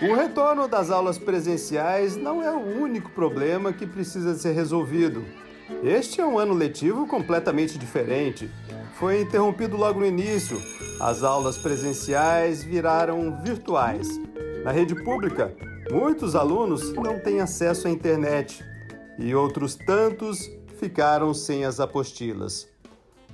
O 0.00 0.14
retorno 0.14 0.68
das 0.68 0.92
aulas 0.92 1.18
presenciais 1.18 2.16
não 2.16 2.40
é 2.40 2.52
o 2.52 2.80
único 2.80 3.10
problema 3.10 3.72
que 3.72 3.84
precisa 3.84 4.32
ser 4.36 4.52
resolvido. 4.52 5.24
Este 5.82 6.20
é 6.20 6.24
um 6.24 6.38
ano 6.38 6.54
letivo 6.54 7.04
completamente 7.04 7.76
diferente. 7.76 8.48
Foi 8.94 9.22
interrompido 9.22 9.76
logo 9.76 9.98
no 9.98 10.06
início. 10.06 10.56
As 11.00 11.24
aulas 11.24 11.58
presenciais 11.58 12.62
viraram 12.62 13.42
virtuais. 13.42 14.08
Na 14.62 14.70
rede 14.70 14.94
pública, 15.02 15.52
muitos 15.90 16.36
alunos 16.36 16.92
não 16.92 17.18
têm 17.18 17.40
acesso 17.40 17.88
à 17.88 17.90
internet 17.90 18.64
e 19.18 19.34
outros 19.34 19.74
tantos 19.74 20.48
ficaram 20.78 21.34
sem 21.34 21.64
as 21.64 21.80
apostilas. 21.80 22.68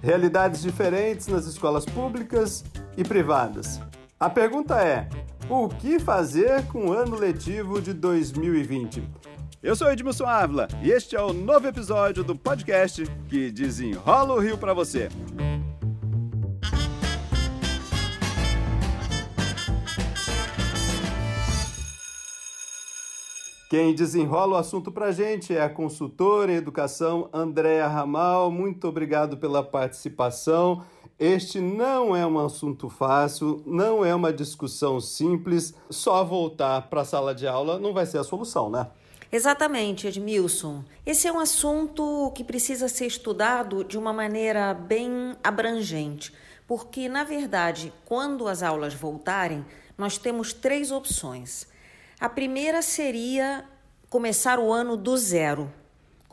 Realidades 0.03 0.63
diferentes 0.63 1.27
nas 1.27 1.45
escolas 1.47 1.85
públicas 1.85 2.65
e 2.97 3.05
privadas. 3.05 3.79
A 4.19 4.31
pergunta 4.31 4.81
é: 4.81 5.09
o 5.49 5.69
que 5.69 5.99
fazer 5.99 6.67
com 6.69 6.89
o 6.89 6.93
ano 6.93 7.17
letivo 7.17 7.81
de 7.81 7.93
2020? 7.93 9.03
Eu 9.63 9.77
sou 9.77 9.91
Edmilson 9.91 10.27
Ávila 10.27 10.69
e 10.83 10.91
este 10.91 11.17
é 11.17 11.21
o 11.21 11.33
novo 11.33 11.67
episódio 11.67 12.25
do 12.25 12.35
podcast 12.35 13.05
que 13.29 13.51
desenrola 13.51 14.35
o 14.35 14.39
Rio 14.39 14.57
para 14.57 14.73
você. 14.73 15.09
Quem 23.69 23.95
desenrola 23.95 24.55
o 24.55 24.59
assunto 24.59 24.93
para 24.93 25.11
gente 25.11 25.55
é 25.55 25.61
a 25.61 25.69
consultora 25.69 26.53
em 26.53 26.57
educação 26.57 27.29
Andréa 27.33 27.89
Ramal. 27.89 28.51
Muito 28.51 28.87
obrigado 28.87 29.37
pela 29.37 29.65
participação. 29.65 30.85
Este 31.19 31.61
não 31.61 32.15
é 32.15 32.27
um 32.27 32.39
assunto 32.39 32.89
fácil, 32.89 33.63
não 33.65 34.05
é 34.05 34.15
uma 34.15 34.33
discussão 34.33 35.01
simples. 35.01 35.73
Só 35.89 36.25
voltar 36.25 36.89
para 36.89 37.03
a 37.03 37.05
sala 37.05 37.35
de 37.35 37.47
aula 37.47 37.79
não 37.79 37.93
vai 37.93 38.05
ser 38.05 38.19
a 38.19 38.25
solução, 38.25 38.69
né? 38.69 38.89
Exatamente, 39.31 40.07
Edmilson. 40.07 40.85
Esse 41.05 41.27
é 41.27 41.33
um 41.33 41.39
assunto 41.39 42.33
que 42.37 42.45
precisa 42.45 42.89
ser 42.89 43.07
estudado 43.07 43.85
de 43.85 43.99
uma 43.99 44.13
maneira 44.13 44.75
bem 44.75 45.35
abrangente, 45.43 46.33
porque, 46.67 47.09
na 47.09 47.25
verdade, 47.25 47.93
quando 48.05 48.47
as 48.47 48.63
aulas 48.63 48.95
voltarem, 48.95 49.65
nós 49.99 50.19
temos 50.19 50.53
três 50.53 50.91
opções. 50.91 51.67
A 52.21 52.29
primeira 52.29 52.81
seria 52.83 53.65
começar 54.09 54.59
o 54.59 54.73
ano 54.73 54.97
do 54.97 55.17
zero, 55.17 55.73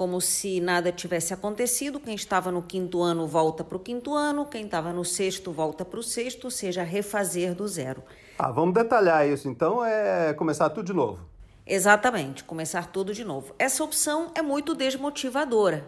como 0.02 0.20
se 0.20 0.60
nada 0.60 0.92
tivesse 0.92 1.32
acontecido. 1.32 2.00
Quem 2.00 2.16
estava 2.16 2.52
no 2.52 2.64
quinto 2.64 3.04
ano 3.04 3.28
volta 3.28 3.64
para 3.64 3.78
o 3.78 3.80
quinto 3.80 4.16
ano, 4.16 4.48
quem 4.48 4.66
estava 4.66 4.92
no 4.92 5.06
sexto 5.06 5.52
volta 5.52 5.86
para 5.86 6.00
o 6.00 6.02
sexto, 6.02 6.46
ou 6.46 6.50
seja, 6.50 6.82
refazer 6.82 7.54
do 7.54 7.68
zero. 7.68 8.02
Ah, 8.36 8.52
vamos 8.52 8.74
detalhar 8.74 9.30
isso 9.30 9.48
então, 9.48 9.86
é 9.86 10.34
começar 10.34 10.72
tudo 10.72 10.88
de 10.88 10.94
novo. 10.94 11.20
Exatamente, 11.68 12.44
começar 12.44 12.88
tudo 12.88 13.14
de 13.14 13.24
novo. 13.24 13.54
Essa 13.60 13.84
opção 13.84 14.32
é 14.34 14.42
muito 14.42 14.74
desmotivadora. 14.74 15.88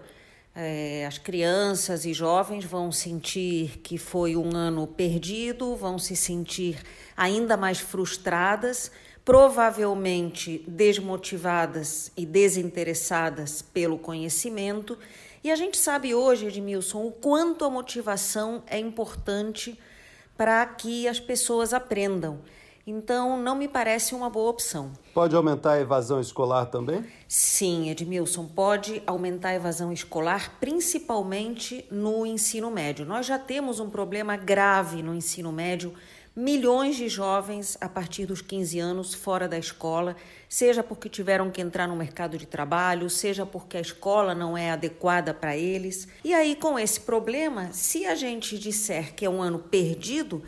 É, 0.56 1.08
as 1.08 1.18
crianças 1.18 2.06
e 2.06 2.14
jovens 2.14 2.66
vão 2.66 2.92
sentir 2.92 3.80
que 3.80 3.98
foi 3.98 4.36
um 4.36 4.56
ano 4.56 4.86
perdido, 4.86 5.76
vão 5.76 5.98
se 5.98 6.16
sentir 6.16 6.80
ainda 7.18 7.58
mais 7.58 7.80
frustradas, 7.80 8.92
provavelmente 9.26 10.64
desmotivadas 10.68 12.12
e 12.16 12.26
desinteressadas 12.26 13.62
pelo 13.62 13.98
conhecimento. 13.98 14.98
E 15.44 15.52
a 15.52 15.56
gente 15.56 15.78
sabe 15.78 16.14
hoje, 16.14 16.48
Edmilson, 16.48 17.06
o 17.06 17.12
quanto 17.12 17.66
a 17.66 17.70
motivação 17.70 18.64
é 18.68 18.78
importante 18.78 19.80
para 20.36 20.66
que 20.66 21.08
as 21.08 21.20
pessoas 21.20 21.74
aprendam. 21.74 22.40
Então, 22.86 23.42
não 23.42 23.56
me 23.56 23.70
parece 23.70 24.14
uma 24.14 24.30
boa 24.30 24.50
opção. 24.50 24.92
Pode 25.14 25.34
aumentar 25.34 25.74
a 25.74 25.80
evasão 25.80 26.20
escolar 26.20 26.66
também? 26.66 27.06
Sim, 27.30 27.90
Edmilson, 27.90 28.46
pode 28.46 29.02
aumentar 29.08 29.50
a 29.50 29.56
evasão 29.56 29.94
escolar, 29.94 30.58
principalmente 30.60 31.86
no 31.90 32.26
ensino 32.26 32.70
médio. 32.70 33.06
Nós 33.06 33.26
já 33.26 33.40
temos 33.40 33.80
um 33.80 33.90
problema 33.90 34.36
grave 34.36 35.02
no 35.02 35.16
ensino 35.16 35.50
médio. 35.50 35.94
Milhões 36.36 36.96
de 36.96 37.08
jovens 37.08 37.78
a 37.80 37.88
partir 37.88 38.26
dos 38.26 38.42
15 38.42 38.80
anos 38.80 39.14
fora 39.14 39.48
da 39.48 39.56
escola, 39.56 40.16
seja 40.50 40.82
porque 40.82 41.08
tiveram 41.08 41.52
que 41.52 41.62
entrar 41.62 41.88
no 41.88 41.96
mercado 41.96 42.40
de 42.40 42.48
trabalho, 42.48 43.08
seja 43.08 43.46
porque 43.46 43.78
a 43.78 43.82
escola 43.82 44.34
não 44.34 44.58
é 44.58 44.72
adequada 44.72 45.32
para 45.32 45.56
eles. 45.56 46.08
E 46.24 46.34
aí, 46.34 46.56
com 46.56 46.80
esse 46.80 47.02
problema, 47.02 47.72
se 47.72 48.08
a 48.08 48.16
gente 48.16 48.58
disser 48.58 49.14
que 49.14 49.26
é 49.26 49.30
um 49.30 49.44
ano 49.44 49.60
perdido, 49.60 50.42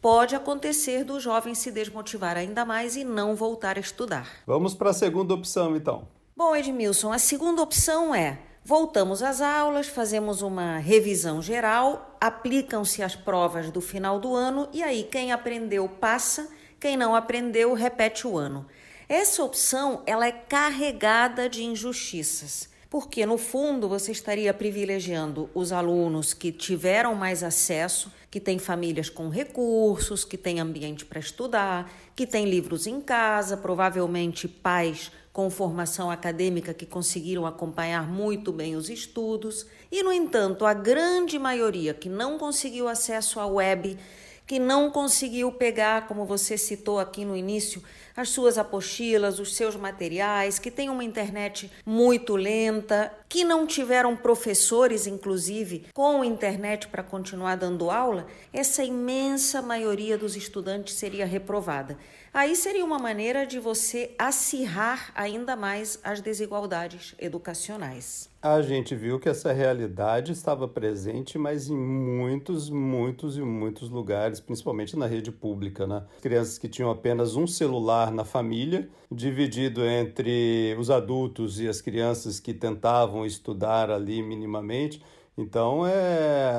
pode 0.00 0.36
acontecer 0.36 1.02
do 1.02 1.18
jovem 1.18 1.56
se 1.56 1.72
desmotivar 1.72 2.36
ainda 2.36 2.64
mais 2.64 2.94
e 2.94 3.02
não 3.02 3.34
voltar 3.34 3.76
a 3.76 3.80
estudar. 3.80 4.28
Vamos 4.46 4.74
para 4.74 4.90
a 4.90 4.94
segunda 4.94 5.34
opção, 5.34 5.74
então. 5.74 6.06
Bom, 6.36 6.54
Edmilson, 6.54 7.12
a 7.12 7.18
segunda 7.18 7.62
opção 7.62 8.14
é 8.14 8.38
voltamos 8.64 9.22
às 9.22 9.40
aulas, 9.40 9.88
fazemos 9.88 10.42
uma 10.42 10.78
revisão 10.78 11.42
geral, 11.42 12.16
aplicam-se 12.20 13.02
as 13.02 13.16
provas 13.16 13.70
do 13.70 13.80
final 13.80 14.20
do 14.20 14.34
ano 14.34 14.68
e 14.72 14.82
aí 14.82 15.02
quem 15.10 15.32
aprendeu 15.32 15.88
passa, 15.88 16.48
quem 16.78 16.96
não 16.96 17.14
aprendeu 17.14 17.74
repete 17.74 18.26
o 18.26 18.38
ano. 18.38 18.66
Essa 19.08 19.42
opção 19.42 20.02
ela 20.06 20.26
é 20.26 20.32
carregada 20.32 21.48
de 21.48 21.64
injustiças 21.64 22.72
porque 22.92 23.24
no 23.24 23.38
fundo 23.38 23.88
você 23.88 24.12
estaria 24.12 24.52
privilegiando 24.52 25.48
os 25.54 25.72
alunos 25.72 26.34
que 26.34 26.52
tiveram 26.52 27.14
mais 27.14 27.42
acesso, 27.42 28.12
que 28.30 28.38
têm 28.38 28.58
famílias 28.58 29.08
com 29.08 29.30
recursos, 29.30 30.26
que 30.26 30.36
têm 30.36 30.60
ambiente 30.60 31.06
para 31.06 31.18
estudar, 31.18 31.90
que 32.14 32.26
têm 32.26 32.44
livros 32.44 32.86
em 32.86 33.00
casa, 33.00 33.56
provavelmente 33.56 34.46
pais 34.46 35.10
com 35.32 35.48
formação 35.48 36.10
acadêmica 36.10 36.74
que 36.74 36.84
conseguiram 36.84 37.46
acompanhar 37.46 38.06
muito 38.06 38.52
bem 38.52 38.76
os 38.76 38.90
estudos, 38.90 39.66
e 39.90 40.02
no 40.02 40.12
entanto, 40.12 40.66
a 40.66 40.74
grande 40.74 41.38
maioria 41.38 41.94
que 41.94 42.08
não 42.08 42.38
conseguiu 42.38 42.86
acesso 42.86 43.40
à 43.40 43.46
web, 43.46 43.98
que 44.46 44.58
não 44.58 44.90
conseguiu 44.90 45.50
pegar, 45.52 46.06
como 46.06 46.26
você 46.26 46.58
citou 46.58 46.98
aqui 46.98 47.24
no 47.24 47.34
início, 47.34 47.82
as 48.14 48.28
suas 48.28 48.58
apostilas, 48.58 49.38
os 49.38 49.54
seus 49.56 49.74
materiais, 49.76 50.58
que 50.58 50.70
têm 50.70 50.90
uma 50.90 51.04
internet 51.04 51.70
muito 51.86 52.36
lenta, 52.36 53.10
que 53.28 53.44
não 53.44 53.66
tiveram 53.66 54.14
professores, 54.14 55.06
inclusive, 55.06 55.86
com 55.94 56.22
internet 56.22 56.88
para 56.88 57.02
continuar 57.02 57.56
dando 57.56 57.90
aula, 57.90 58.26
essa 58.52 58.84
imensa 58.84 59.62
maioria 59.62 60.18
dos 60.18 60.36
estudantes 60.36 60.96
seria 60.96 61.24
reprovada. 61.24 61.96
Aí 62.34 62.56
seria 62.56 62.82
uma 62.82 62.98
maneira 62.98 63.46
de 63.46 63.58
você 63.58 64.14
acirrar 64.18 65.12
ainda 65.14 65.54
mais 65.54 66.00
as 66.02 66.22
desigualdades 66.22 67.14
educacionais. 67.18 68.30
A 68.40 68.62
gente 68.62 68.96
viu 68.96 69.20
que 69.20 69.28
essa 69.28 69.52
realidade 69.52 70.32
estava 70.32 70.66
presente, 70.66 71.36
mas 71.36 71.68
em 71.68 71.76
muitos, 71.76 72.70
muitos 72.70 73.36
e 73.36 73.42
muitos 73.42 73.90
lugares, 73.90 74.40
principalmente 74.40 74.96
na 74.96 75.06
rede 75.06 75.30
pública, 75.30 75.86
né? 75.86 76.04
Crianças 76.22 76.56
que 76.56 76.68
tinham 76.68 76.90
apenas 76.90 77.36
um 77.36 77.46
celular 77.46 78.10
na 78.10 78.24
família, 78.24 78.88
dividido 79.10 79.84
entre 79.84 80.74
os 80.78 80.90
adultos 80.90 81.60
e 81.60 81.68
as 81.68 81.82
crianças 81.82 82.40
que 82.40 82.54
tentavam 82.54 83.26
estudar 83.26 83.90
ali 83.90 84.22
minimamente 84.22 85.02
então, 85.36 85.86
é 85.86 86.52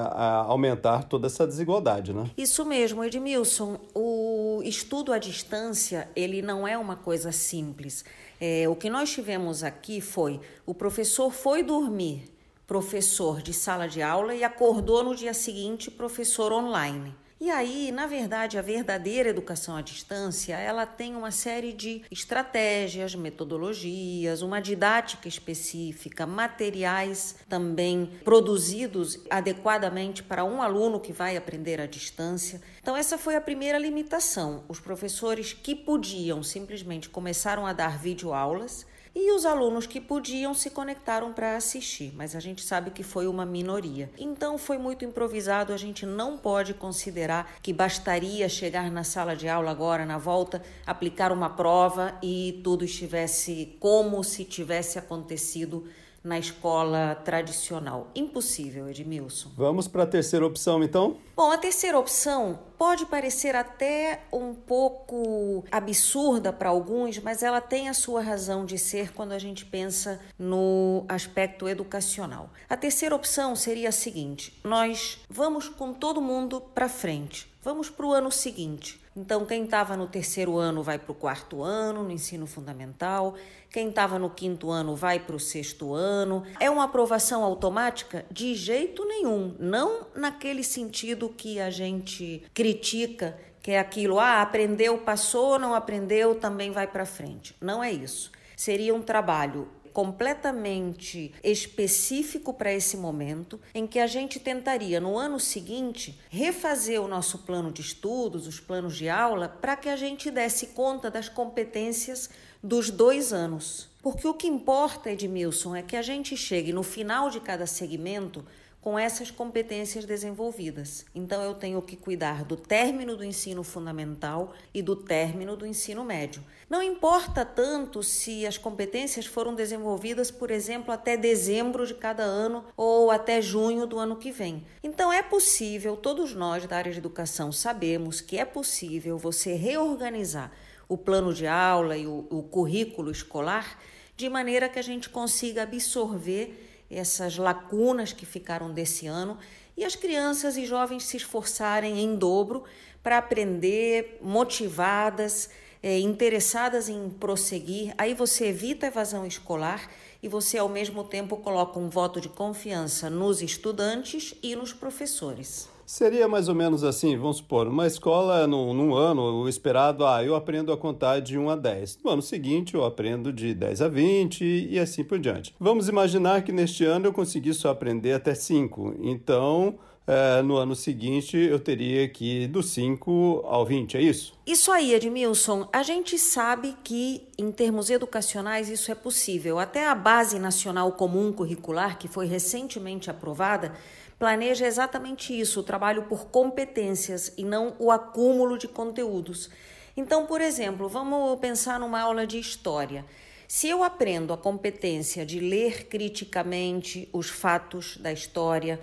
aumentar 0.48 1.04
toda 1.04 1.28
essa 1.28 1.46
desigualdade, 1.46 2.12
né? 2.12 2.30
Isso 2.36 2.66
mesmo, 2.66 3.04
Edmilson. 3.04 3.78
O 3.94 4.23
estudo 4.64 5.14
à 5.14 5.18
distância, 5.18 6.10
ele 6.16 6.42
não 6.42 6.68
é 6.68 6.78
uma 6.78 6.96
coisa 6.96 7.32
simples. 7.32 8.04
É, 8.40 8.68
o 8.68 8.76
que 8.76 8.90
nós 8.90 9.12
tivemos 9.12 9.64
aqui 9.64 10.02
foi, 10.02 10.40
o 10.66 10.74
professor 10.74 11.32
foi 11.32 11.64
dormir, 11.64 12.26
professor 12.66 13.42
de 13.42 13.54
sala 13.54 13.88
de 13.88 14.02
aula, 14.02 14.34
e 14.34 14.44
acordou 14.44 15.04
no 15.04 15.16
dia 15.16 15.34
seguinte, 15.34 15.92
professor 15.92 16.52
online. 16.52 17.16
E 17.44 17.52
aí, 17.52 17.92
na 17.92 18.06
verdade, 18.06 18.58
a 18.58 18.62
verdadeira 18.62 19.28
educação 19.28 19.76
à 19.76 19.82
distância, 19.82 20.56
ela 20.56 20.86
tem 20.86 21.14
uma 21.14 21.30
série 21.30 21.74
de 21.74 22.02
estratégias, 22.10 23.16
metodologias, 23.16 24.42
uma 24.42 24.62
didática 24.62 25.28
específica, 25.28 26.26
materiais 26.26 27.36
também 27.50 28.10
produzidos 28.24 29.20
adequadamente 29.30 30.24
para 30.24 30.46
um 30.46 30.62
aluno 30.62 31.02
que 31.02 31.12
vai 31.12 31.36
aprender 31.36 31.82
à 31.82 31.86
distância. 31.86 32.62
Então, 32.82 32.96
essa 32.96 33.18
foi 33.18 33.36
a 33.36 33.42
primeira 33.42 33.78
limitação. 33.78 34.64
Os 34.70 34.80
professores 34.80 35.52
que 35.52 35.76
podiam 35.76 36.42
simplesmente 36.42 37.10
começaram 37.10 37.68
a 37.68 37.74
dar 37.74 38.00
videoaulas 38.00 38.86
e 39.16 39.32
os 39.32 39.46
alunos 39.46 39.86
que 39.86 40.02
podiam 40.02 40.54
se 40.54 40.70
conectaram 40.70 41.32
para 41.32 41.56
assistir, 41.56 42.12
mas 42.16 42.36
a 42.36 42.40
gente 42.40 42.64
sabe 42.64 42.92
que 42.92 43.04
foi 43.04 43.28
uma 43.28 43.46
minoria. 43.46 44.10
Então 44.18 44.58
foi 44.58 44.78
muito 44.78 45.06
improvisado, 45.06 45.72
a 45.72 45.78
gente 45.78 46.06
não 46.06 46.38
pode 46.38 46.74
considerar 46.74 47.56
que 47.62 47.72
bastaria 47.72 48.50
chegar 48.50 48.90
na 48.90 49.04
sala 49.04 49.36
de 49.36 49.48
aula 49.48 49.70
agora, 49.70 50.06
na 50.06 50.18
volta, 50.18 50.64
aplicar 50.86 51.32
uma 51.32 51.50
prova 51.50 52.18
e 52.24 52.60
tudo 52.64 52.84
estivesse 52.84 53.76
como 53.80 54.24
se 54.24 54.44
tivesse 54.44 54.98
acontecido 54.98 55.88
na 56.24 56.40
escola 56.40 57.16
tradicional. 57.24 58.08
Impossível, 58.16 58.90
Edmilson. 58.90 59.50
Vamos 59.58 59.88
para 59.88 60.04
a 60.04 60.08
terceira 60.08 60.46
opção, 60.46 60.84
então? 60.84 61.18
Bom, 61.36 61.52
a 61.52 61.58
terceira 61.58 62.00
opção 62.00 62.60
pode 62.78 63.06
parecer 63.06 63.56
até 63.56 64.22
um 64.32 64.54
pouco 64.54 65.66
absurda 65.72 66.54
para 66.54 66.70
alguns, 66.70 67.20
mas 67.20 67.44
ela 67.44 67.60
tem 67.60 67.90
a 67.90 67.94
sua 67.94 68.22
razão 68.22 68.66
de 68.66 68.78
ser 68.78 69.12
quando 69.14 69.34
a 69.34 69.40
gente 69.40 69.66
pensa 69.66 70.20
no 70.40 71.04
aspecto 71.10 71.68
educacional. 71.68 72.50
A 72.70 72.78
terceira 72.78 73.16
opção 73.16 73.56
seria 73.56 73.90
a 73.90 73.92
seguinte: 73.92 74.60
nós 74.64 75.20
vamos 75.30 75.68
com 75.68 75.94
todo 75.94 76.22
mundo 76.22 76.62
para 76.62 76.88
frente. 76.88 77.52
Vamos 77.62 77.90
para 77.90 78.06
o 78.06 78.12
ano 78.12 78.32
seguinte. 78.32 79.03
Então, 79.16 79.46
quem 79.46 79.66
estava 79.66 79.96
no 79.96 80.08
terceiro 80.08 80.58
ano 80.58 80.82
vai 80.82 80.98
para 80.98 81.12
o 81.12 81.16
quarto 81.16 81.62
ano, 81.62 82.04
no 82.04 82.12
ensino 82.12 82.48
fundamental. 82.48 83.36
Quem 83.70 83.90
estava 83.90 84.18
no 84.18 84.30
quinto 84.30 84.72
ano 84.72 84.96
vai 84.96 85.20
para 85.20 85.36
o 85.36 85.40
sexto 85.40 85.94
ano. 85.94 86.44
É 86.60 86.70
uma 86.70 86.86
aprovação 86.86 87.44
automática? 87.44 88.26
De 88.32 88.56
jeito 88.56 89.06
nenhum. 89.06 89.56
Não 89.60 90.08
naquele 90.16 90.64
sentido 90.64 91.30
que 91.30 91.60
a 91.60 91.70
gente 91.70 92.44
critica, 92.54 93.38
que 93.62 93.72
é 93.72 93.80
aquilo, 93.80 94.20
ah, 94.20 94.42
aprendeu, 94.42 94.98
passou, 94.98 95.60
não 95.60 95.76
aprendeu, 95.76 96.34
também 96.36 96.72
vai 96.72 96.88
para 96.88 97.06
frente. 97.06 97.56
Não 97.62 97.84
é 97.84 97.92
isso. 97.92 98.32
Seria 98.58 98.96
um 98.96 99.02
trabalho 99.02 99.68
completamente 99.94 101.32
específico 101.44 102.54
para 102.54 102.74
esse 102.74 102.98
momento, 102.98 103.60
em 103.74 103.86
que 103.86 104.00
a 104.00 104.08
gente 104.08 104.40
tentaria 104.40 105.00
no 105.00 105.18
ano 105.18 105.40
seguinte 105.40 106.20
refazer 106.30 107.02
o 107.02 107.08
nosso 107.08 107.40
plano 107.40 107.72
de 107.72 107.82
estudos, 107.82 108.48
os 108.48 108.60
planos 108.60 108.98
de 108.98 109.08
aula, 109.08 109.48
para 109.48 109.76
que 109.76 109.88
a 109.88 109.96
gente 109.96 110.32
desse 110.32 110.68
conta 110.68 111.12
das 111.12 111.30
competências 111.30 112.30
dos 112.62 112.90
dois 112.90 113.32
anos. 113.32 113.90
Porque 114.02 114.28
o 114.28 114.34
que 114.34 114.48
importa, 114.48 115.12
Edmilson, 115.12 115.76
é 115.76 115.82
que 115.82 115.96
a 115.96 116.02
gente 116.02 116.36
chegue 116.36 116.74
no 116.74 116.84
final 116.84 117.30
de 117.30 117.40
cada 117.40 117.66
segmento 117.66 118.44
com 118.84 119.00
essas 119.00 119.32
competências 119.32 120.04
desenvolvidas. 120.04 121.06
Então, 121.16 121.42
eu 121.42 121.54
tenho 121.54 121.82
que 121.82 121.96
cuidar 121.96 122.44
do 122.44 122.58
término 122.58 123.16
do 123.16 123.24
ensino 123.24 123.64
fundamental 123.64 124.54
e 124.74 124.82
do 124.82 124.94
término 124.94 125.56
do 125.56 125.66
ensino 125.66 126.04
médio. 126.04 126.44
Não 126.70 126.84
importa 126.84 127.46
tanto 127.46 128.04
se 128.04 128.46
as 128.46 128.58
competências 128.58 129.26
foram 129.26 129.56
desenvolvidas, 129.56 130.30
por 130.30 130.52
exemplo, 130.52 130.92
até 130.92 131.16
dezembro 131.16 131.88
de 131.88 131.94
cada 131.94 132.24
ano 132.24 132.66
ou 132.76 133.10
até 133.10 133.42
junho 133.42 133.88
do 133.88 133.98
ano 133.98 134.18
que 134.18 134.34
vem. 134.34 134.66
Então, 134.84 135.14
é 135.14 135.24
possível, 135.24 135.96
todos 135.96 136.36
nós 136.36 136.68
da 136.68 136.76
área 136.76 136.92
de 136.92 136.98
educação 136.98 137.54
sabemos 137.54 138.20
que 138.20 138.38
é 138.38 138.44
possível 138.44 139.18
você 139.18 139.54
reorganizar 139.54 140.52
o 140.90 140.98
plano 140.98 141.34
de 141.34 141.48
aula 141.48 141.96
e 141.96 142.06
o, 142.06 142.28
o 142.30 142.44
currículo 142.44 143.10
escolar 143.10 143.80
de 144.18 144.28
maneira 144.28 144.68
que 144.68 144.78
a 144.78 144.84
gente 144.84 145.10
consiga 145.10 145.64
absorver 145.64 146.73
essas 146.96 147.38
lacunas 147.38 148.14
que 148.14 148.26
ficaram 148.26 148.72
desse 148.72 149.08
ano 149.08 149.38
e 149.76 149.84
as 149.84 149.96
crianças 149.96 150.56
e 150.58 150.66
jovens 150.66 151.04
se 151.04 151.18
esforçarem 151.18 152.00
em 152.00 152.16
dobro 152.16 152.64
para 153.02 153.18
aprender, 153.18 154.20
motivadas, 154.22 155.50
é, 155.82 156.00
interessadas 156.00 156.88
em 156.88 157.10
prosseguir. 157.10 157.94
Aí 157.98 158.14
você 158.14 158.48
evita 158.48 158.86
a 158.86 158.88
evasão 158.88 159.26
escolar 159.26 159.90
e 160.22 160.28
você, 160.28 160.58
ao 160.58 160.70
mesmo 160.70 161.04
tempo, 161.04 161.38
coloca 161.38 161.78
um 161.78 161.90
voto 161.90 162.22
de 162.22 162.30
confiança 162.30 163.10
nos 163.10 163.42
estudantes 163.42 164.34
e 164.42 164.56
nos 164.56 164.72
professores. 164.72 165.73
Seria 165.86 166.28
mais 166.28 166.48
ou 166.48 166.56
menos 166.56 166.84
assim, 166.84 167.18
vamos 167.18 167.38
supor, 167.38 167.68
uma 167.68 167.86
escola 167.86 168.48
num, 168.48 168.74
num, 168.74 168.96
ano, 168.96 169.22
o 169.22 169.50
esperado, 169.50 170.06
ah, 170.06 170.24
eu 170.24 170.36
aprendo 170.36 170.72
a 170.72 170.78
contar 170.78 171.20
de 171.20 171.38
1 171.38 171.50
a 171.50 171.56
10. 171.56 172.00
No 172.04 172.12
ano 172.12 172.22
seguinte 172.22 172.74
eu 172.74 172.86
aprendo 172.86 173.34
de 173.34 173.54
10 173.54 173.82
a 173.82 173.88
20 173.88 174.44
e, 174.44 174.80
assim 174.80 175.04
por 175.04 175.20
diante. 175.20 175.54
Vamos 175.60 175.90
imaginar 175.90 176.44
que 176.44 176.52
neste 176.52 176.86
ano 176.86 177.08
eu 177.08 177.14
consegui 177.14 177.54
só 177.54 177.70
aprender 177.70 178.14
até 178.14 178.34
5. 178.34 178.96
Então, 179.02 179.76
é, 180.06 180.42
no 180.42 180.58
ano 180.58 180.76
seguinte 180.76 181.38
eu 181.38 181.60
teria 181.60 182.08
que 182.10 182.44
ir 182.44 182.48
do 182.48 182.62
5 182.62 183.44
ao 183.46 183.66
20, 183.66 183.98
é 183.98 184.02
isso? 184.02 184.34
Isso 184.46 184.72
aí, 184.72 184.94
Edmilson. 184.94 185.68
A 185.72 185.82
gente 185.82 186.18
sabe 186.18 186.76
que, 186.84 187.24
em 187.38 187.52
termos 187.52 187.90
educacionais, 187.90 188.70
isso 188.70 188.92
é 188.92 188.96
possível. 188.96 189.60
Até 189.60 189.88
a 189.88 189.96
Base 189.96 190.38
Nacional 190.40 190.92
Comum 190.94 191.32
Curricular, 191.32 191.98
que 191.98 192.10
foi 192.10 192.26
recentemente 192.26 193.10
aprovada, 193.10 193.74
planeja 194.24 194.66
exatamente 194.66 195.38
isso, 195.38 195.60
o 195.60 195.64
trabalho 195.64 196.04
por 196.04 196.28
competências 196.28 197.34
e 197.38 197.44
não 197.44 197.76
o 197.78 197.92
acúmulo 197.92 198.58
de 198.58 198.70
conteúdos. 198.70 199.50
Então, 199.98 200.26
por 200.26 200.40
exemplo, 200.40 200.88
vamos 200.88 201.38
pensar 201.42 201.78
numa 201.78 202.00
aula 202.00 202.26
de 202.26 202.40
história. 202.40 203.04
Se 203.50 203.68
eu 203.68 203.84
aprendo 203.84 204.32
a 204.32 204.38
competência 204.38 205.26
de 205.26 205.42
ler 205.42 205.88
criticamente 205.88 207.10
os 207.12 207.30
fatos 207.30 207.98
da 207.98 208.14
história, 208.14 208.80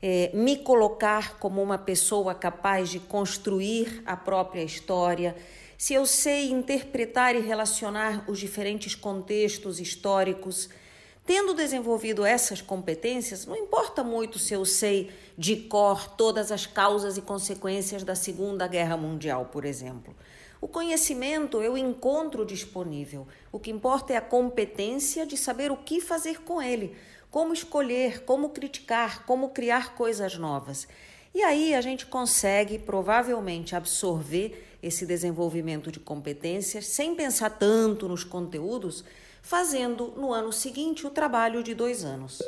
é, 0.00 0.30
me 0.32 0.58
colocar 0.58 1.40
como 1.40 1.60
uma 1.60 1.76
pessoa 1.76 2.32
capaz 2.32 2.88
de 2.88 3.00
construir 3.00 4.00
a 4.06 4.16
própria 4.16 4.62
história, 4.62 5.34
se 5.76 5.92
eu 5.92 6.06
sei 6.06 6.52
interpretar 6.52 7.34
e 7.34 7.40
relacionar 7.40 8.30
os 8.30 8.38
diferentes 8.38 8.94
contextos 8.94 9.80
históricos, 9.80 10.68
Tendo 11.26 11.54
desenvolvido 11.54 12.24
essas 12.26 12.60
competências, 12.60 13.46
não 13.46 13.56
importa 13.56 14.04
muito 14.04 14.38
se 14.38 14.52
eu 14.52 14.64
sei 14.66 15.10
de 15.38 15.56
cor 15.56 16.06
todas 16.16 16.52
as 16.52 16.66
causas 16.66 17.16
e 17.16 17.22
consequências 17.22 18.04
da 18.04 18.14
Segunda 18.14 18.68
Guerra 18.68 18.96
Mundial, 18.98 19.46
por 19.46 19.64
exemplo. 19.64 20.14
O 20.60 20.68
conhecimento 20.68 21.62
eu 21.62 21.78
encontro 21.78 22.44
disponível. 22.44 23.26
O 23.50 23.58
que 23.58 23.70
importa 23.70 24.12
é 24.12 24.16
a 24.16 24.20
competência 24.20 25.26
de 25.26 25.36
saber 25.36 25.70
o 25.72 25.78
que 25.78 25.98
fazer 25.98 26.42
com 26.42 26.60
ele, 26.60 26.94
como 27.30 27.54
escolher, 27.54 28.24
como 28.24 28.50
criticar, 28.50 29.24
como 29.24 29.48
criar 29.48 29.94
coisas 29.94 30.36
novas. 30.36 30.86
E 31.34 31.42
aí 31.42 31.74
a 31.74 31.80
gente 31.80 32.04
consegue 32.04 32.78
provavelmente 32.78 33.74
absorver 33.74 34.76
esse 34.82 35.06
desenvolvimento 35.06 35.90
de 35.90 35.98
competências 35.98 36.86
sem 36.86 37.14
pensar 37.14 37.48
tanto 37.50 38.08
nos 38.08 38.24
conteúdos 38.24 39.04
fazendo 39.44 40.14
no 40.16 40.32
ano 40.32 40.50
seguinte 40.50 41.06
o 41.06 41.10
trabalho 41.10 41.62
de 41.62 41.74
dois 41.74 42.02
anos. 42.02 42.42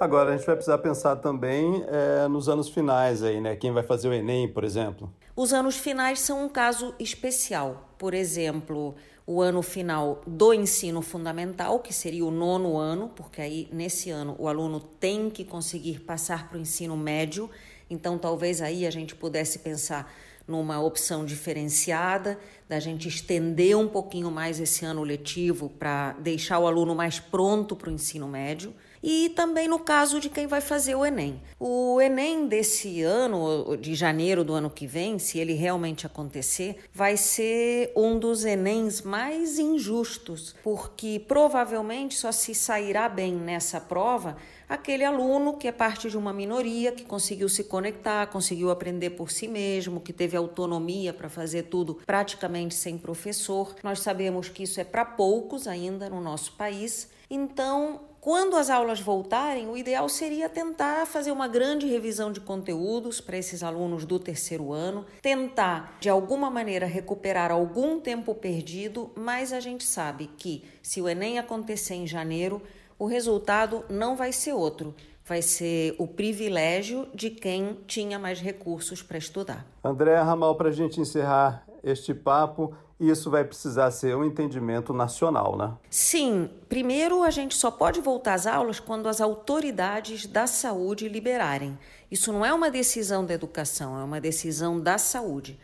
Agora 0.00 0.30
a 0.30 0.36
gente 0.36 0.46
vai 0.46 0.56
precisar 0.56 0.78
pensar 0.78 1.16
também 1.16 1.84
é, 1.86 2.26
nos 2.26 2.48
anos 2.48 2.70
finais 2.70 3.22
aí, 3.22 3.38
né? 3.38 3.54
Quem 3.54 3.70
vai 3.70 3.82
fazer 3.82 4.08
o 4.08 4.14
Enem, 4.14 4.48
por 4.48 4.64
exemplo? 4.64 5.12
Os 5.36 5.52
anos 5.52 5.76
finais 5.76 6.20
são 6.20 6.46
um 6.46 6.48
caso 6.48 6.94
especial. 6.98 7.90
Por 7.98 8.14
exemplo, 8.14 8.94
o 9.26 9.42
ano 9.42 9.60
final 9.60 10.22
do 10.26 10.54
ensino 10.54 11.02
fundamental, 11.02 11.80
que 11.80 11.92
seria 11.92 12.24
o 12.24 12.30
nono 12.30 12.78
ano, 12.78 13.10
porque 13.14 13.42
aí 13.42 13.68
nesse 13.70 14.08
ano 14.08 14.34
o 14.38 14.48
aluno 14.48 14.80
tem 14.80 15.28
que 15.28 15.44
conseguir 15.44 16.00
passar 16.00 16.48
para 16.48 16.56
o 16.56 16.60
ensino 16.60 16.96
médio. 16.96 17.50
Então 17.90 18.16
talvez 18.16 18.62
aí 18.62 18.86
a 18.86 18.90
gente 18.90 19.14
pudesse 19.14 19.58
pensar 19.58 20.10
numa 20.50 20.80
opção 20.80 21.24
diferenciada, 21.24 22.38
da 22.68 22.78
gente 22.78 23.08
estender 23.08 23.76
um 23.76 23.88
pouquinho 23.88 24.30
mais 24.30 24.60
esse 24.60 24.84
ano 24.84 25.02
letivo 25.02 25.70
para 25.70 26.12
deixar 26.14 26.58
o 26.58 26.66
aluno 26.66 26.94
mais 26.94 27.18
pronto 27.18 27.74
para 27.74 27.88
o 27.88 27.92
ensino 27.92 28.28
médio. 28.28 28.74
E 29.02 29.30
também 29.30 29.66
no 29.66 29.78
caso 29.78 30.20
de 30.20 30.28
quem 30.28 30.46
vai 30.46 30.60
fazer 30.60 30.94
o 30.94 31.06
Enem. 31.06 31.40
O 31.58 31.98
Enem 32.00 32.46
desse 32.46 33.00
ano, 33.02 33.76
de 33.76 33.94
janeiro 33.94 34.44
do 34.44 34.52
ano 34.52 34.68
que 34.68 34.86
vem, 34.86 35.18
se 35.18 35.38
ele 35.38 35.54
realmente 35.54 36.04
acontecer, 36.04 36.76
vai 36.92 37.16
ser 37.16 37.92
um 37.96 38.18
dos 38.18 38.44
Enems 38.44 39.00
mais 39.00 39.58
injustos, 39.58 40.54
porque 40.62 41.24
provavelmente 41.26 42.14
só 42.14 42.30
se 42.30 42.54
sairá 42.54 43.08
bem 43.08 43.32
nessa 43.32 43.80
prova 43.80 44.36
aquele 44.70 45.04
aluno 45.04 45.56
que 45.56 45.66
é 45.66 45.72
parte 45.72 46.08
de 46.08 46.16
uma 46.16 46.32
minoria, 46.32 46.92
que 46.92 47.04
conseguiu 47.04 47.48
se 47.48 47.64
conectar, 47.64 48.28
conseguiu 48.28 48.70
aprender 48.70 49.10
por 49.10 49.28
si 49.28 49.48
mesmo, 49.48 50.00
que 50.00 50.12
teve 50.12 50.36
autonomia 50.36 51.12
para 51.12 51.28
fazer 51.28 51.64
tudo 51.64 51.96
praticamente 52.06 52.76
sem 52.76 52.96
professor. 52.96 53.74
Nós 53.82 53.98
sabemos 53.98 54.48
que 54.48 54.62
isso 54.62 54.80
é 54.80 54.84
para 54.84 55.04
poucos 55.04 55.66
ainda 55.66 56.08
no 56.08 56.20
nosso 56.20 56.52
país. 56.52 57.10
Então, 57.28 58.02
quando 58.20 58.54
as 58.54 58.70
aulas 58.70 59.00
voltarem, 59.00 59.68
o 59.68 59.76
ideal 59.76 60.08
seria 60.08 60.48
tentar 60.48 61.06
fazer 61.06 61.32
uma 61.32 61.48
grande 61.48 61.86
revisão 61.86 62.30
de 62.30 62.38
conteúdos 62.38 63.20
para 63.20 63.38
esses 63.38 63.62
alunos 63.62 64.04
do 64.04 64.20
terceiro 64.20 64.72
ano, 64.72 65.06
tentar 65.22 65.96
de 65.98 66.08
alguma 66.08 66.50
maneira 66.50 66.86
recuperar 66.86 67.50
algum 67.50 67.98
tempo 67.98 68.34
perdido, 68.34 69.10
mas 69.16 69.52
a 69.52 69.58
gente 69.58 69.84
sabe 69.84 70.30
que 70.36 70.62
se 70.82 71.00
o 71.00 71.08
Enem 71.08 71.38
acontecer 71.38 71.94
em 71.94 72.06
janeiro, 72.06 72.62
o 73.00 73.06
resultado 73.06 73.82
não 73.88 74.14
vai 74.14 74.30
ser 74.30 74.52
outro. 74.52 74.94
Vai 75.24 75.40
ser 75.40 75.94
o 75.98 76.06
privilégio 76.06 77.08
de 77.14 77.30
quem 77.30 77.78
tinha 77.86 78.18
mais 78.18 78.40
recursos 78.40 79.02
para 79.02 79.16
estudar. 79.16 79.64
André 79.82 80.20
Ramal, 80.20 80.54
para 80.54 80.68
a 80.68 80.72
gente 80.72 81.00
encerrar 81.00 81.66
este 81.82 82.12
papo, 82.12 82.74
isso 83.00 83.30
vai 83.30 83.42
precisar 83.42 83.90
ser 83.90 84.14
um 84.14 84.22
entendimento 84.22 84.92
nacional, 84.92 85.56
né? 85.56 85.72
Sim. 85.88 86.50
Primeiro, 86.68 87.22
a 87.22 87.30
gente 87.30 87.54
só 87.56 87.70
pode 87.70 88.02
voltar 88.02 88.34
às 88.34 88.46
aulas 88.46 88.78
quando 88.78 89.08
as 89.08 89.20
autoridades 89.20 90.26
da 90.26 90.46
saúde 90.46 91.08
liberarem. 91.08 91.78
Isso 92.10 92.30
não 92.30 92.44
é 92.44 92.52
uma 92.52 92.70
decisão 92.70 93.24
da 93.24 93.32
educação, 93.32 93.98
é 93.98 94.04
uma 94.04 94.20
decisão 94.20 94.78
da 94.78 94.98
saúde. 94.98 95.58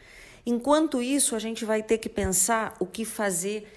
Enquanto 0.47 1.02
isso, 1.02 1.37
a 1.37 1.38
gente 1.38 1.66
vai 1.66 1.83
ter 1.83 1.99
que 1.99 2.09
pensar 2.09 2.75
o 2.81 2.87
que 2.87 3.05
fazer 3.05 3.71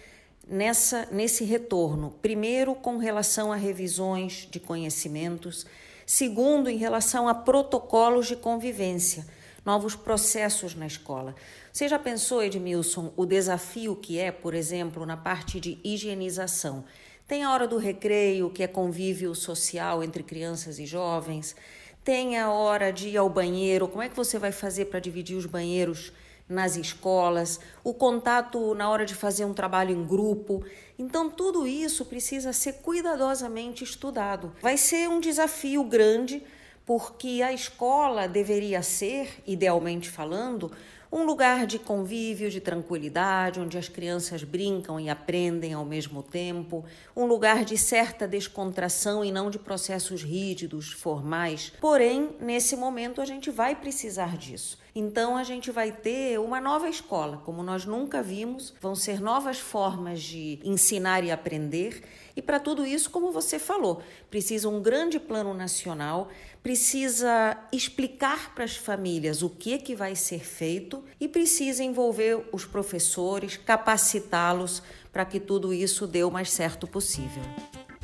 nessa 0.50 1.08
nesse 1.12 1.44
retorno. 1.44 2.16
Primeiro, 2.22 2.74
com 2.76 2.98
relação 2.98 3.52
a 3.52 3.56
revisões 3.56 4.48
de 4.50 4.60
conhecimentos, 4.60 5.66
segundo, 6.06 6.70
em 6.70 6.78
relação 6.78 7.28
a 7.28 7.34
protocolos 7.34 8.28
de 8.28 8.36
convivência, 8.36 9.26
novos 9.64 9.96
processos 9.96 10.74
na 10.74 10.88
escola. 10.88 11.36
Você 11.72 11.88
já 11.88 12.00
pensou, 12.00 12.42
Edmilson, 12.42 13.14
o 13.16 13.26
desafio 13.26 13.96
que 13.96 14.18
é, 14.18 14.32
por 14.32 14.54
exemplo, 14.54 15.06
na 15.06 15.16
parte 15.16 15.60
de 15.60 15.78
higienização? 15.84 16.84
Tem 17.28 17.44
a 17.44 17.54
hora 17.54 17.68
do 17.68 17.78
recreio, 17.78 18.50
que 18.50 18.64
é 18.64 18.68
convívio 18.68 19.36
social 19.36 20.04
entre 20.04 20.24
crianças 20.24 20.80
e 20.80 20.86
jovens. 20.88 21.56
Tem 22.04 22.40
a 22.40 22.50
hora 22.52 22.92
de 22.92 23.10
ir 23.10 23.18
ao 23.18 23.30
banheiro. 23.30 23.88
Como 23.88 24.02
é 24.02 24.10
que 24.10 24.16
você 24.16 24.40
vai 24.40 24.52
fazer 24.52 24.86
para 24.86 25.00
dividir 25.00 25.38
os 25.38 25.46
banheiros 25.46 26.12
nas 26.50 26.76
escolas? 26.76 27.60
O 27.84 27.94
contato 27.94 28.74
na 28.74 28.90
hora 28.90 29.06
de 29.06 29.14
fazer 29.14 29.46
um 29.46 29.54
trabalho 29.54 29.96
em 29.96 30.04
grupo. 30.04 30.66
Então, 30.98 31.30
tudo 31.30 31.68
isso 31.68 32.04
precisa 32.04 32.52
ser 32.52 32.74
cuidadosamente 32.82 33.84
estudado. 33.84 34.52
Vai 34.62 34.76
ser 34.76 35.08
um 35.08 35.20
desafio 35.20 35.84
grande, 35.84 36.44
porque 36.86 37.42
a 37.44 37.54
escola 37.54 38.28
deveria 38.28 38.82
ser, 38.82 39.42
idealmente 39.46 40.10
falando, 40.10 40.72
um 41.12 41.24
lugar 41.24 41.66
de 41.66 41.80
convívio, 41.80 42.52
de 42.52 42.62
tranquilidade, 42.62 43.60
onde 43.60 43.78
as 43.78 43.90
crianças 43.90 44.44
brincam 44.44 45.00
e 45.00 45.10
aprendem 45.10 45.74
ao 45.74 45.84
mesmo 45.84 46.22
tempo, 46.22 46.86
um 47.16 47.26
lugar 47.26 47.66
de 47.66 47.78
certa 47.78 48.28
descontração 48.28 49.26
e 49.26 49.32
não 49.32 49.50
de 49.50 49.58
processos 49.58 50.22
rígidos, 50.22 50.92
formais. 50.92 51.74
Porém, 51.82 52.36
nesse 52.40 52.76
momento 52.76 53.22
a 53.22 53.26
gente 53.26 53.50
vai 53.50 53.76
precisar 53.76 54.38
disso. 54.38 54.78
Então 54.96 55.38
a 55.38 55.44
gente 55.44 55.72
vai 55.72 55.92
ter 55.92 56.40
uma 56.40 56.60
nova 56.60 56.90
escola, 56.90 57.42
como 57.46 57.64
nós 57.64 57.86
nunca 57.86 58.22
vimos, 58.22 58.74
vão 58.82 58.96
ser 58.96 59.22
novas 59.22 59.60
formas 59.60 60.22
de 60.22 60.60
ensinar 60.64 61.24
e 61.24 61.32
aprender. 61.32 62.04
E 62.36 62.42
para 62.42 62.60
tudo 62.60 62.86
isso, 62.86 63.10
como 63.10 63.32
você 63.32 63.60
falou, 63.60 64.02
precisa 64.30 64.70
um 64.70 64.82
grande 64.82 65.20
plano 65.20 65.54
nacional 65.54 66.30
precisa 66.62 67.58
explicar 67.72 68.54
para 68.54 68.64
as 68.64 68.76
famílias 68.76 69.42
o 69.42 69.50
que, 69.50 69.78
que 69.78 69.96
vai 69.96 70.16
ser 70.16 70.40
feito 70.40 71.04
e 71.20 71.28
precisa 71.28 71.84
envolver 71.84 72.48
os 72.52 72.66
professores, 72.66 73.58
capacitá-los 73.58 74.84
para 75.12 75.26
que 75.26 75.40
tudo 75.40 75.74
isso 75.74 76.06
dê 76.06 76.24
o 76.24 76.32
mais 76.32 76.52
certo 76.52 76.86
possível. 76.86 77.44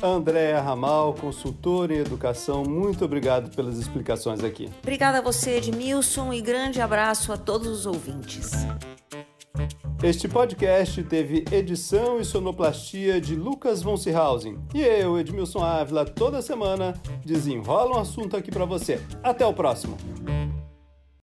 Andréa 0.02 0.60
Ramal, 0.60 1.14
consultora 1.14 1.94
em 1.94 1.98
educação, 1.98 2.64
muito 2.64 3.04
obrigado 3.04 3.54
pelas 3.54 3.78
explicações 3.78 4.44
aqui. 4.44 4.68
Obrigada 4.82 5.18
a 5.18 5.20
você, 5.22 5.56
Edmilson, 5.56 6.32
e 6.32 6.40
grande 6.40 6.80
abraço 6.80 7.32
a 7.32 7.36
todos 7.36 7.66
os 7.68 7.86
ouvintes. 7.86 8.52
Este 10.02 10.28
podcast 10.28 11.02
teve 11.04 11.44
edição 11.50 12.20
e 12.20 12.24
sonoplastia 12.24 13.18
de 13.18 13.34
Lucas 13.34 13.82
von 13.82 13.96
Seehausen. 13.96 14.58
E 14.74 14.82
eu, 14.82 15.18
Edmilson 15.18 15.64
Ávila, 15.64 16.04
toda 16.04 16.42
semana 16.42 16.94
desenrola 17.24 17.96
um 17.96 18.00
assunto 18.00 18.36
aqui 18.36 18.50
para 18.50 18.66
você. 18.66 19.00
Até 19.22 19.46
o 19.46 19.54
próximo! 19.54 19.96